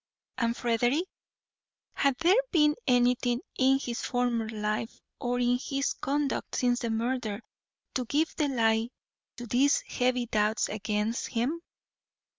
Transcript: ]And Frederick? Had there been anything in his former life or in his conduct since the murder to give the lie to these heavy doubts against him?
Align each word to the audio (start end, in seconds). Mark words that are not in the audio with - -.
]And 0.39 0.57
Frederick? 0.57 1.05
Had 1.93 2.17
there 2.21 2.39
been 2.51 2.73
anything 2.87 3.39
in 3.59 3.77
his 3.77 4.01
former 4.01 4.49
life 4.49 4.99
or 5.19 5.39
in 5.39 5.59
his 5.59 5.93
conduct 5.93 6.55
since 6.55 6.79
the 6.79 6.89
murder 6.89 7.39
to 7.93 8.05
give 8.05 8.35
the 8.35 8.47
lie 8.47 8.89
to 9.37 9.45
these 9.45 9.81
heavy 9.81 10.25
doubts 10.25 10.69
against 10.69 11.27
him? 11.27 11.61